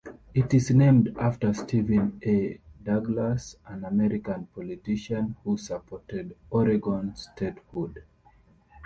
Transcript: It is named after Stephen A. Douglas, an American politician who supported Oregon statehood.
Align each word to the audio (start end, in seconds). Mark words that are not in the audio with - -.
It 0.33 0.51
is 0.55 0.71
named 0.71 1.15
after 1.19 1.53
Stephen 1.53 2.19
A. 2.25 2.59
Douglas, 2.83 3.57
an 3.67 3.85
American 3.85 4.47
politician 4.47 5.35
who 5.43 5.57
supported 5.57 6.35
Oregon 6.49 7.15
statehood. 7.15 8.03